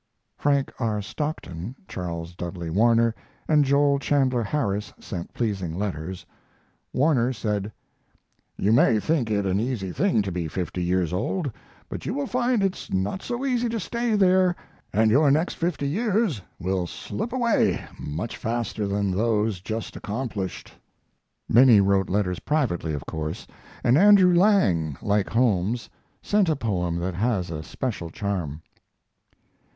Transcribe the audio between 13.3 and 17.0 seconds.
easy to stay there, and your next fifty years will